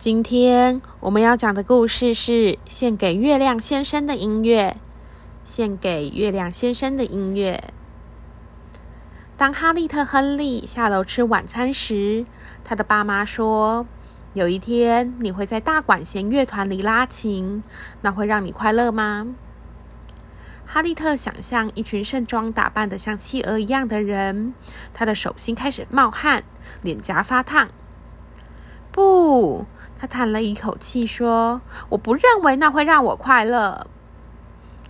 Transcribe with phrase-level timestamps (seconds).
[0.00, 4.78] 今天我们要讲的故事是献给月亮先生的音乐。
[5.44, 7.62] 献给月亮先生的音乐。
[9.36, 12.24] 当哈利特·亨利下楼吃晚餐时，
[12.64, 13.86] 他的爸妈说
[14.32, 17.62] ：“有一天你会在大管弦乐团里拉琴，
[18.00, 19.26] 那会让你快乐吗？”
[20.64, 24.54] 哈利特想象一群盛装打扮的像企鹅一样的人，
[24.94, 26.42] 他的手心开始冒汗，
[26.80, 27.68] 脸颊发烫。
[28.90, 29.66] 不。
[30.00, 31.60] 他叹了一口气说
[31.90, 33.86] ：“我不认为那会让我快乐。”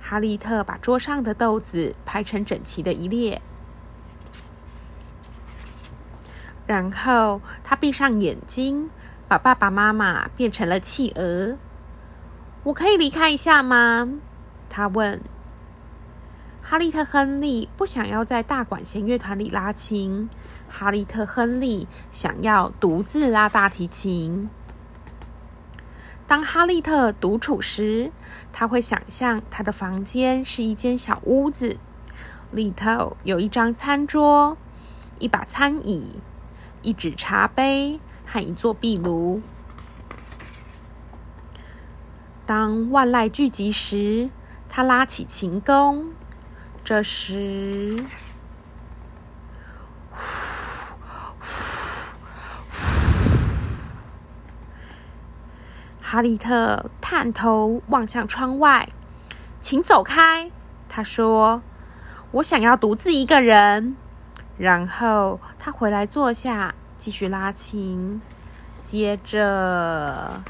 [0.00, 3.42] 哈利特把桌上的豆子排成整齐的一列，
[6.66, 8.88] 然后他闭上眼睛，
[9.28, 11.58] 把爸爸妈妈变成了企鹅。
[12.64, 14.08] “我可以离开一下吗？”
[14.70, 15.20] 他问。
[16.62, 20.30] 哈利特·亨利不想要在大管弦乐团里拉琴，
[20.70, 24.48] 哈利特·亨利想要独自拉大提琴。
[26.26, 28.10] 当哈利特独处时，
[28.52, 31.76] 他会想象他的房间是一间小屋子，
[32.50, 34.56] 里头有一张餐桌、
[35.18, 36.20] 一把餐椅、
[36.82, 39.42] 一纸茶杯和一座壁炉。
[42.46, 44.30] 当万籁俱寂时，
[44.68, 46.10] 他拉起琴弓，
[46.82, 48.04] 这时。
[56.14, 58.88] 哈利特探头望向窗外，
[59.60, 60.48] 请走开，
[60.88, 61.60] 他说
[62.30, 63.96] ：“我想要独自一个人。”
[64.56, 68.22] 然后他回来坐下，继续拉琴。
[68.84, 70.40] 接着，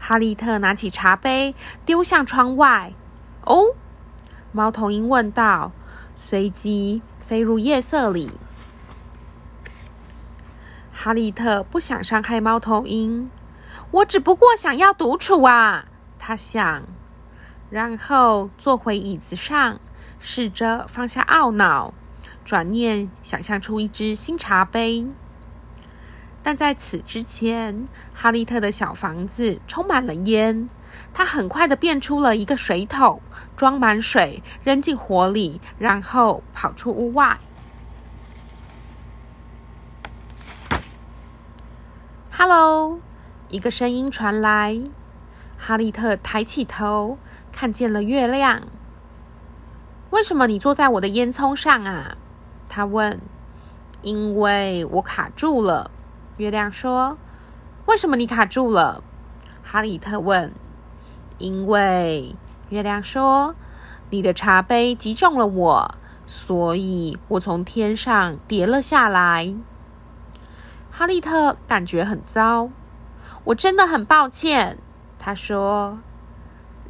[0.00, 1.54] 哈利特拿起茶杯
[1.84, 2.92] 丢向窗外。
[3.46, 3.66] “哦！”
[4.50, 5.70] 猫头鹰问道，
[6.16, 8.32] 随即飞入夜色里。
[11.06, 13.30] 哈利特不想伤害猫头鹰，
[13.92, 15.84] 我只不过想要独处啊，
[16.18, 16.82] 他想。
[17.70, 19.78] 然后坐回椅子上，
[20.18, 21.94] 试着放下懊恼，
[22.44, 25.06] 转念想象出一只新茶杯。
[26.42, 30.68] 但在此之前，哈利特的小房子充满了烟。
[31.14, 33.22] 他很快的变出了一个水桶，
[33.56, 37.38] 装满水，扔进火里，然后跑出屋外。
[42.38, 43.00] “Hello！”
[43.48, 44.78] 一个声音传来。
[45.56, 47.16] 哈利特抬起头，
[47.50, 48.60] 看见了月亮。
[50.10, 52.18] “为什么你坐在我的烟囱上啊？”
[52.68, 53.18] 他问。
[54.02, 55.90] “因为我卡住了。”
[56.36, 57.16] 月亮说。
[57.86, 59.02] “为什么你卡住了？”
[59.64, 60.52] 哈利特问。
[61.38, 62.36] “因为……”
[62.68, 63.54] 月亮说
[64.10, 65.94] ，“你的茶杯击中了我，
[66.26, 69.56] 所以我从天上跌了下来。”
[70.98, 72.70] 哈利特感觉很糟，
[73.44, 74.78] 我真的很抱歉，
[75.18, 75.98] 他说。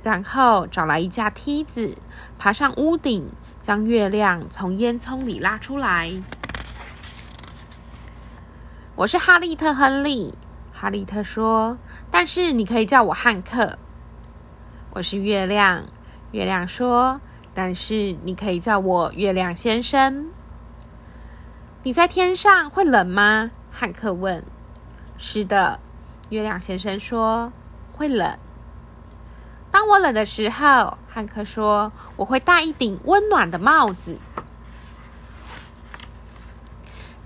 [0.05, 1.99] 然后找来一架梯子，
[2.39, 3.29] 爬上屋顶，
[3.61, 6.23] 将月亮从烟囱里拉出来。
[8.95, 10.39] 我是哈利特·亨利，
[10.73, 11.77] 哈利特说。
[12.09, 13.77] 但是你可以叫我汉克。
[14.91, 15.83] 我是月亮，
[16.31, 17.21] 月亮说。
[17.53, 20.31] 但是你可以叫我月亮先生。
[21.83, 23.51] 你在天上会冷吗？
[23.79, 24.43] 汉克问
[25.19, 25.79] ：“是的。”
[26.31, 27.53] 月亮先生说
[27.93, 28.39] ：“会冷。”
[29.71, 34.19] 当我冷的时候，汉克说：“我会戴一顶温暖的帽子。”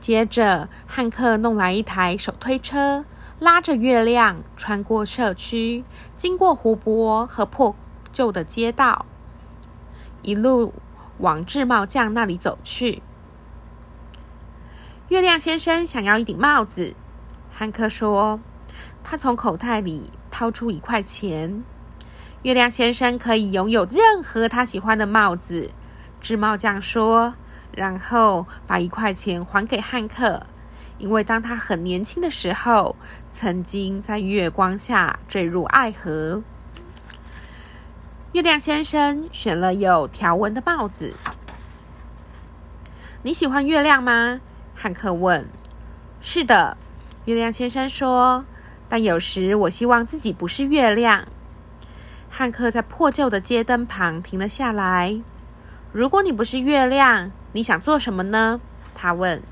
[0.00, 3.04] 接着，汉克弄来一台手推车，
[3.38, 5.84] 拉着月亮穿过社区，
[6.16, 7.76] 经过湖泊和破
[8.10, 9.06] 旧的街道，
[10.22, 10.74] 一路
[11.18, 13.04] 往制帽匠那里走去。
[15.10, 16.94] 月亮先生想要一顶帽子，
[17.52, 18.38] 汉克说。
[19.02, 21.64] 他从口袋里掏出一块钱。
[22.42, 25.72] 月亮先生可以拥有任何他喜欢的帽子，
[26.20, 27.34] 织帽匠说。
[27.72, 30.46] 然后把一块钱还给汉克，
[30.98, 32.94] 因为当他很年轻的时候，
[33.32, 36.44] 曾经在月光下坠入爱河。
[38.30, 41.14] 月亮先生选了有条纹的帽子。
[43.24, 44.40] 你喜欢月亮吗？
[44.82, 45.46] 汉克问
[46.22, 46.74] ：“是的。”
[47.26, 48.42] 月亮先生说
[48.88, 51.28] ，“但有时我希望自己不是月亮。”
[52.30, 55.20] 汉克在破旧的街灯旁停了下来。
[55.92, 58.58] “如果你不是月亮，你想做什么呢？”
[58.96, 59.42] 他问。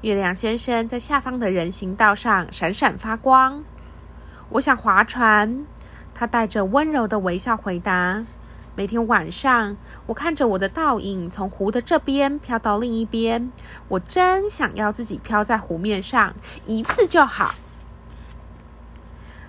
[0.00, 3.62] 月亮先生在下方的人行道上闪闪发光。
[4.48, 5.66] “我想划船。”
[6.14, 8.24] 他带着温柔的微笑回答。
[8.76, 9.76] 每天晚上，
[10.06, 13.52] 我看着我的倒影从湖的这边飘到另一边，
[13.86, 16.34] 我真想要自己飘在湖面上
[16.66, 17.54] 一次就好。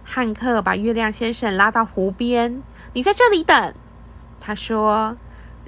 [0.04, 2.62] 汉克把月亮先生拉到湖边，
[2.94, 3.74] 你在这里等，
[4.39, 5.18] 他说，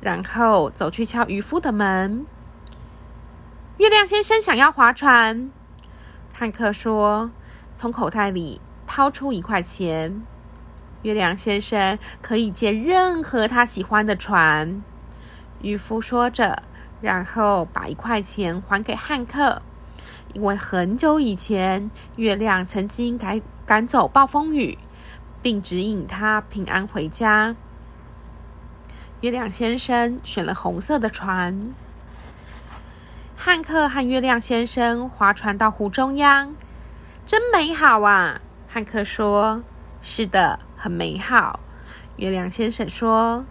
[0.01, 2.27] 然后走去敲渔夫的门。
[3.77, 5.49] 月亮先生想要划船，
[6.31, 7.31] 汉克说，
[7.75, 10.21] 从口袋里掏出一块钱。
[11.03, 14.81] 月亮先生可以借任何他喜欢的船。
[15.61, 16.63] 渔夫说着，
[17.01, 19.61] 然后把一块钱还给汉克，
[20.33, 24.77] 因为很久以前，月亮曾经赶赶走暴风雨，
[25.41, 27.55] 并指引他平安回家。
[29.21, 31.73] 月亮先生选了红色的船。
[33.35, 36.55] 汉克和月亮先生划船到湖中央，
[37.25, 38.41] 真美好啊！
[38.67, 39.63] 汉克说
[40.03, 41.59] ：“是的。”很美好，
[42.17, 43.43] 月亮先生说：“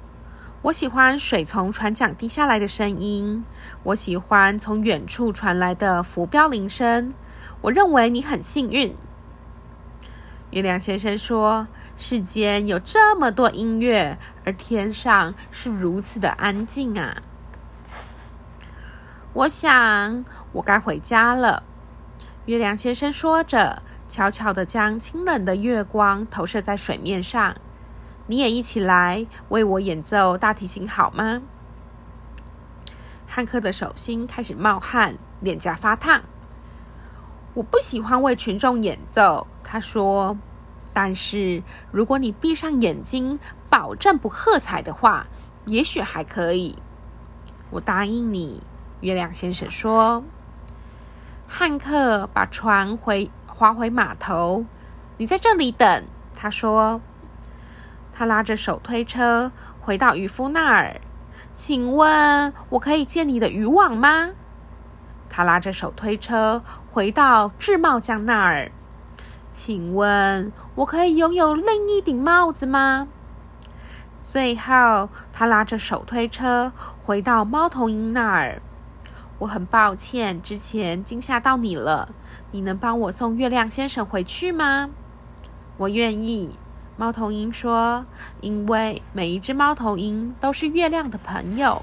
[0.62, 3.44] 我喜欢水从船桨滴下来的声音，
[3.82, 7.12] 我喜欢从远处传来的浮标铃声。
[7.62, 8.96] 我认为你很幸运。”
[10.50, 11.66] 月亮先生说
[11.98, 17.16] ：“世间有这么多音乐，而天上是如此的安静啊！”
[19.34, 21.64] 我想我该回家了。”
[22.46, 23.82] 月亮先生说着。
[24.08, 27.56] 悄悄的将清冷的月光投射在水面上，
[28.28, 31.42] 你也一起来为我演奏大提琴好吗？
[33.26, 36.22] 汉克的手心开始冒汗，脸颊发烫。
[37.54, 40.36] 我不喜欢为群众演奏，他说。
[40.92, 43.38] 但是如果你闭上眼睛，
[43.68, 45.26] 保证不喝彩的话，
[45.66, 46.78] 也许还可以。
[47.70, 48.62] 我答应你，
[49.00, 50.22] 月亮先生说。
[51.46, 53.30] 汉克把船回。
[53.56, 54.66] 划回码头，
[55.16, 56.04] 你在这里等。
[56.34, 57.00] 他说
[58.12, 59.50] ：“他拉着手推车
[59.80, 61.00] 回到渔夫那儿，
[61.54, 64.32] 请问我可以借你的渔网吗？”
[65.30, 68.70] 他拉着手推车回到制帽匠那儿，
[69.50, 73.08] 请问我可以拥有另一顶帽子吗？
[74.22, 76.70] 最后，他拉着手推车
[77.02, 78.60] 回到猫头鹰那儿。
[79.38, 82.08] 我很抱歉，之前惊吓到你了。
[82.52, 84.88] 你能帮我送月亮先生回去吗？
[85.76, 86.56] 我愿意。
[86.96, 88.06] 猫头鹰说
[88.40, 91.82] ：“因为每一只猫头鹰都是月亮的朋友。”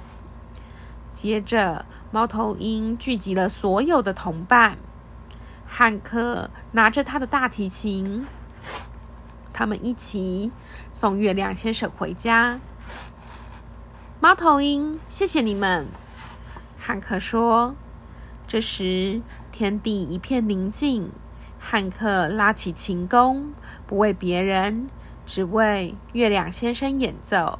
[1.13, 4.77] 接着，猫头鹰聚集了所有的同伴。
[5.67, 8.25] 汉克拿着他的大提琴，
[9.53, 10.51] 他们一起
[10.91, 12.59] 送月亮先生回家。
[14.19, 15.85] 猫头鹰，谢谢你们。
[16.85, 17.75] 汉克说
[18.45, 19.21] ：“这时
[19.53, 21.09] 天地一片宁静。
[21.57, 23.53] 汉克拉起琴弓，
[23.87, 24.89] 不为别人，
[25.25, 27.57] 只为月亮先生演奏。”